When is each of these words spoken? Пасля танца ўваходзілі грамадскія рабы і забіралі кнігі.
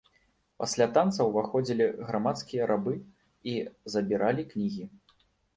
Пасля 0.61 0.85
танца 0.95 1.27
ўваходзілі 1.29 1.87
грамадскія 2.07 2.71
рабы 2.71 2.95
і 3.53 3.55
забіралі 3.97 4.51
кнігі. 4.55 4.83